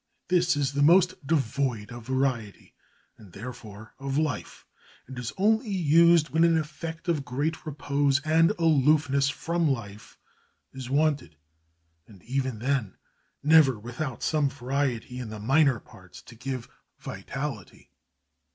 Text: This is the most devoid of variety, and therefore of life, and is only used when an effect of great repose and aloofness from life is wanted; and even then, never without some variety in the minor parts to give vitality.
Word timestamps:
This 0.29 0.57
is 0.57 0.73
the 0.73 0.81
most 0.81 1.27
devoid 1.27 1.91
of 1.91 2.07
variety, 2.07 2.73
and 3.19 3.33
therefore 3.33 3.93
of 3.99 4.17
life, 4.17 4.65
and 5.05 5.19
is 5.19 5.31
only 5.37 5.69
used 5.69 6.29
when 6.29 6.43
an 6.43 6.57
effect 6.57 7.07
of 7.07 7.23
great 7.23 7.67
repose 7.67 8.19
and 8.21 8.49
aloofness 8.57 9.29
from 9.29 9.67
life 9.69 10.17
is 10.73 10.89
wanted; 10.89 11.35
and 12.07 12.23
even 12.23 12.57
then, 12.57 12.97
never 13.43 13.77
without 13.77 14.23
some 14.23 14.49
variety 14.49 15.19
in 15.19 15.29
the 15.29 15.39
minor 15.39 15.79
parts 15.79 16.23
to 16.23 16.35
give 16.35 16.67
vitality. 16.97 17.91